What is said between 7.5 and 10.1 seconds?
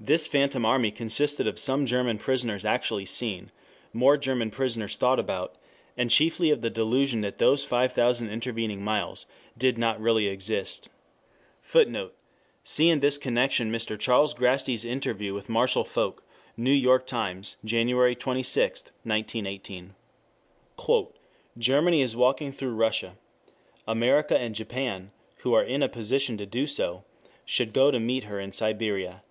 five thousand intervening miles did not